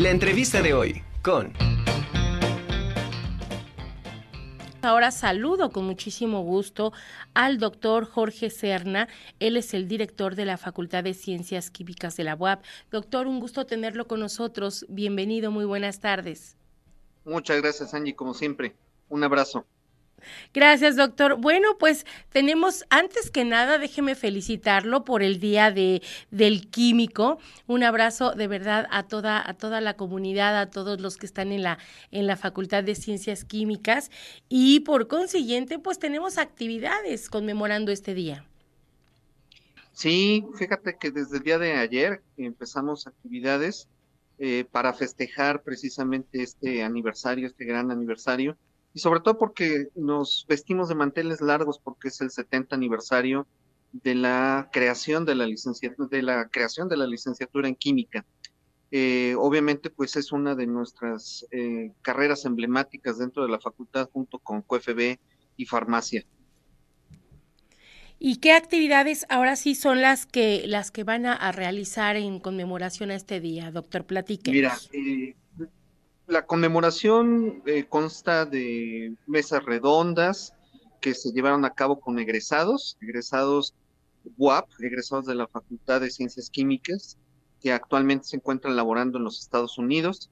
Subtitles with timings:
[0.00, 1.52] La entrevista de hoy con...
[4.80, 6.94] Ahora saludo con muchísimo gusto
[7.34, 9.08] al doctor Jorge Serna.
[9.40, 12.64] Él es el director de la Facultad de Ciencias Químicas de la UAP.
[12.90, 14.86] Doctor, un gusto tenerlo con nosotros.
[14.88, 16.56] Bienvenido, muy buenas tardes.
[17.26, 18.74] Muchas gracias, Angie, como siempre.
[19.10, 19.66] Un abrazo.
[20.54, 21.36] Gracias, doctor.
[21.36, 27.38] Bueno, pues tenemos, antes que nada, déjeme felicitarlo por el Día de, del Químico.
[27.66, 31.52] Un abrazo de verdad a toda, a toda la comunidad, a todos los que están
[31.52, 31.78] en la,
[32.10, 34.10] en la Facultad de Ciencias Químicas.
[34.48, 38.44] Y por consiguiente, pues tenemos actividades conmemorando este día.
[39.92, 43.88] Sí, fíjate que desde el día de ayer empezamos actividades
[44.38, 48.56] eh, para festejar precisamente este aniversario, este gran aniversario
[48.92, 53.46] y sobre todo porque nos vestimos de manteles largos porque es el 70 aniversario
[53.92, 58.24] de la creación de la licenciatura, de la creación de la licenciatura en química.
[58.92, 64.38] Eh, obviamente, pues es una de nuestras eh, carreras emblemáticas dentro de la facultad junto
[64.38, 65.18] con QFB
[65.56, 66.24] y farmacia.
[68.18, 73.10] ¿Y qué actividades ahora sí son las que las que van a, realizar en conmemoración
[73.10, 74.04] a este día, doctor?
[74.04, 74.50] Platique.
[74.50, 75.36] Mira, eh,
[76.30, 80.54] la conmemoración eh, consta de mesas redondas
[81.00, 83.74] que se llevaron a cabo con egresados, egresados
[84.38, 87.18] WAP, egresados de la Facultad de Ciencias Químicas,
[87.60, 90.30] que actualmente se encuentran laborando en los Estados Unidos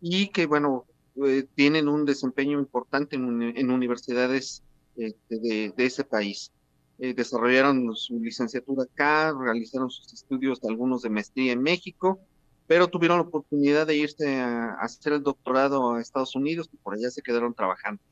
[0.00, 0.84] y que, bueno,
[1.24, 4.62] eh, tienen un desempeño importante en, universidades
[4.96, 6.50] este, de, ese país.
[6.98, 12.18] Eh, desarrollaron su licenciatura acá, realizaron sus estudios, algunos de maestría en México,
[12.66, 16.94] pero tuvieron la oportunidad de irse a, hacer el doctorado a Estados Unidos y por
[16.94, 18.02] allá se quedaron trabajando.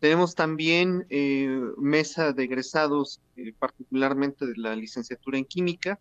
[0.00, 5.98] Tenemos también eh, mesa de egresados, eh, particularmente de la licenciatura en química,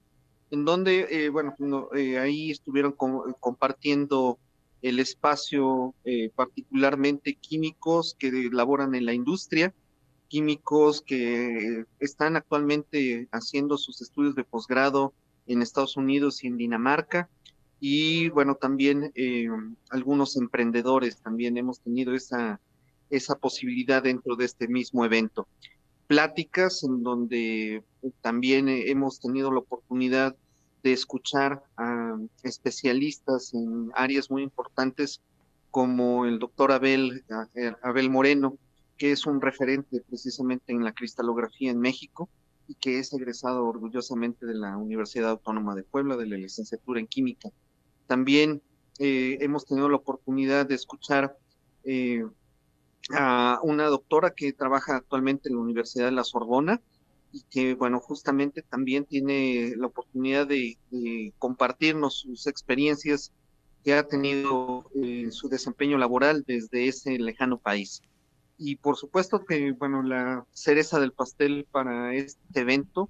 [0.52, 1.56] en donde, eh, bueno,
[2.20, 2.94] ahí estuvieron
[3.40, 4.38] compartiendo
[4.82, 5.96] el espacio,
[6.36, 9.74] particularmente químicos que laboran en la industria,
[10.28, 15.14] químicos que están actualmente haciendo sus estudios de posgrado
[15.48, 17.30] en Estados Unidos y en Dinamarca,
[17.86, 19.50] y bueno, también eh,
[19.90, 22.62] algunos emprendedores también hemos tenido esa,
[23.10, 25.50] esa posibilidad dentro de este mismo evento.
[26.08, 27.84] Pláticas en donde
[28.22, 30.34] también hemos tenido la oportunidad
[30.82, 35.20] de escuchar a especialistas en áreas muy importantes
[35.70, 38.58] como el doctor Abel, eh, Abel Moreno,
[38.98, 42.30] que es un referente precisamente en la cristalografía en México
[42.66, 47.08] y que es egresado orgullosamente de la Universidad Autónoma de Puebla, de la licenciatura en
[47.08, 47.50] química.
[48.08, 48.62] También
[49.00, 51.38] eh, hemos tenido la oportunidad de escuchar
[51.84, 52.26] eh,
[53.12, 56.82] a una doctora que trabaja actualmente en la Universidad de la Sorbona
[57.32, 60.78] y que, bueno, justamente también tiene la oportunidad de,
[61.40, 63.32] compartirnos sus experiencias
[63.84, 68.02] que ha tenido en su desempeño laboral desde ese lejano país.
[68.58, 73.10] Y por supuesto que, bueno, la cereza del pastel para este evento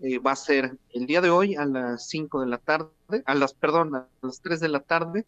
[0.00, 2.90] eh, va a ser el día de hoy a las 5 de la tarde,
[3.24, 5.26] a las, perdón, a las 3 de la tarde,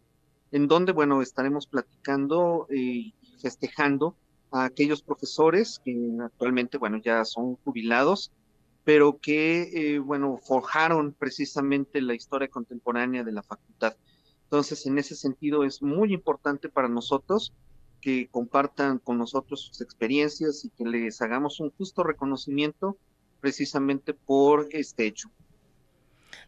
[0.51, 4.15] en donde, bueno, estaremos platicando y festejando
[4.51, 8.31] a aquellos profesores que actualmente, bueno, ya son jubilados,
[8.83, 13.95] pero que, eh, bueno, forjaron precisamente la historia contemporánea de la facultad.
[14.43, 17.53] Entonces, en ese sentido, es muy importante para nosotros
[17.99, 22.97] que compartan con nosotros sus experiencias y que les hagamos un justo reconocimiento
[23.39, 25.29] precisamente por este hecho.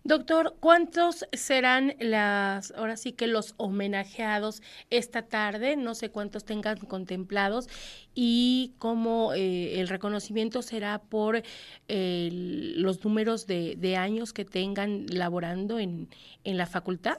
[0.06, 5.76] Doctor, ¿cuántos serán las, ahora sí que los homenajeados esta tarde?
[5.76, 7.68] No sé cuántos tengan contemplados
[8.16, 11.44] y cómo eh, el reconocimiento será por
[11.90, 16.08] los números de, años que tengan laborando en,
[16.46, 17.18] en la facultad.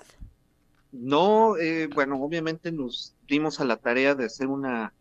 [0.92, 4.92] No, eh, bueno, obviamente nos dimos a la tarea de hacer una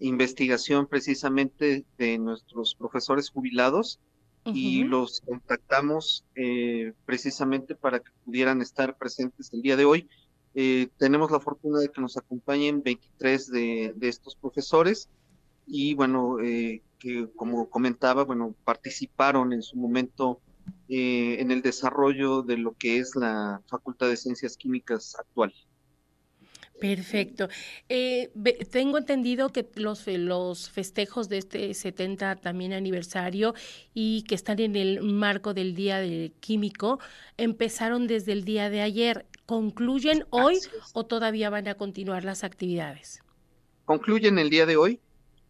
[0.00, 3.98] investigación precisamente de nuestros profesores jubilados
[4.44, 10.08] y los contactamos eh, precisamente para que pudieran estar presentes el día de hoy.
[10.54, 15.08] Eh, tenemos la fortuna de que nos acompañen 23 de, de estos profesores
[15.66, 20.40] y bueno, eh, que como comentaba, bueno, participaron en su momento
[20.88, 25.52] en el desarrollo de lo que es la Facultad de Ciencias Químicas actual.
[26.80, 27.48] Perfecto.
[27.88, 28.30] Eh,
[28.70, 33.54] tengo entendido que los, los festejos de este 70 también aniversario
[33.94, 36.98] y que están en el marco del Día del Químico
[37.38, 39.26] empezaron desde el día de ayer.
[39.46, 40.58] ¿Concluyen hoy
[40.92, 43.22] o todavía van a continuar las actividades?
[43.84, 45.00] Concluyen el día de hoy.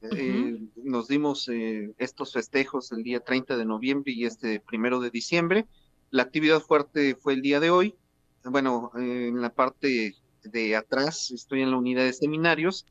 [0.02, 5.11] Eh, nos dimos eh, estos festejos el día 30 de noviembre y este primero de
[5.11, 5.67] diciembre.
[6.11, 7.96] La actividad fuerte fue el día de hoy.
[8.44, 10.14] Bueno, en la parte
[10.50, 12.87] de atrás, estoy en la unidad de seminarios,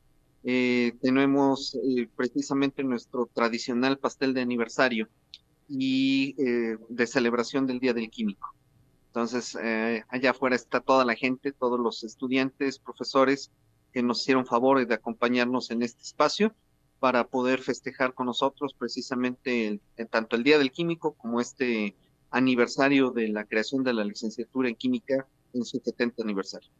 [0.48, 5.08] eh, tenemos eh, precisamente nuestro tradicional pastel de aniversario
[5.68, 8.54] y eh, de celebración del Día del Químico.
[9.08, 9.56] Entonces,
[10.08, 13.50] allá afuera está toda la gente, todos los estudiantes, profesores
[13.94, 16.54] que nos hicieron favor de acompañarnos en este espacio
[17.00, 19.80] para poder festejar con nosotros precisamente
[20.10, 21.96] tanto el Día del Químico como este
[22.30, 26.70] aniversario de la creación de la licenciatura en química en su 70 aniversario.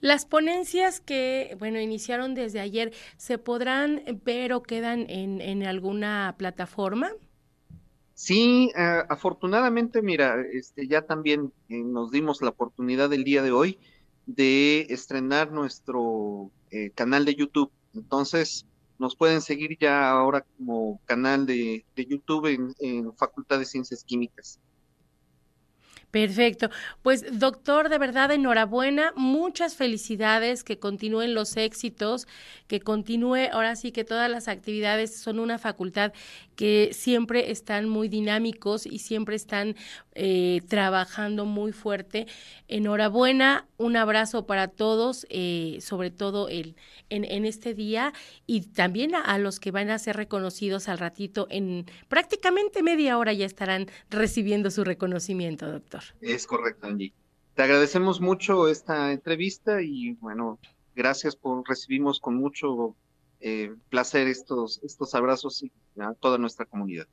[0.00, 7.10] Las ponencias que, bueno, iniciaron desde ayer, ¿se podrán ver o quedan en, alguna plataforma?
[8.14, 13.78] Sí, afortunadamente, mira, este, ya también eh, nos dimos la oportunidad el día de hoy
[14.24, 17.70] de estrenar nuestro eh, canal de YouTube.
[17.94, 18.66] Entonces,
[18.98, 24.58] nos pueden seguir ya ahora como canal de, YouTube en Facultad de Ciencias Químicas.
[26.10, 26.70] Perfecto.
[27.02, 32.26] Pues doctor, de verdad, enhorabuena, muchas felicidades, que continúen los éxitos,
[32.68, 36.12] que continúe, ahora sí que todas las actividades son una facultad
[36.56, 39.76] que siempre están muy dinámicos y siempre están
[40.14, 42.26] eh, trabajando muy fuerte.
[42.66, 46.76] Enhorabuena, un abrazo para todos, eh, sobre todo el,
[47.10, 48.14] en, este día
[48.46, 53.18] y también a, a los que van a ser reconocidos al ratito, en prácticamente media
[53.18, 55.95] hora ya estarán recibiendo su reconocimiento, doctor.
[56.20, 57.12] Es correcto, Angie.
[57.54, 60.58] Te agradecemos mucho esta entrevista y bueno,
[60.94, 62.94] gracias por recibimos con mucho
[63.40, 65.64] eh, placer estos, estos abrazos
[65.98, 67.06] a toda nuestra comunidad.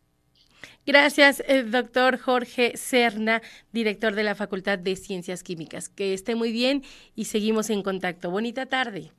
[0.86, 3.42] Gracias, eh, doctor Jorge Serna,
[3.72, 5.90] director de la Facultad de Ciencias Químicas.
[5.90, 6.84] Que esté muy bien
[7.16, 8.32] y seguimos en contacto.
[8.32, 9.12] Bonita tarde.